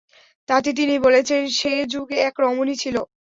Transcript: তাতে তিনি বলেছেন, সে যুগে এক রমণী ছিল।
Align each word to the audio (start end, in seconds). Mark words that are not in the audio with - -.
তাতে 0.49 0.69
তিনি 0.73 0.95
বলেছেন, 1.05 1.41
সে 1.57 1.73
যুগে 1.93 2.17
এক 2.27 2.35
রমণী 2.43 2.75
ছিল। 2.83 2.95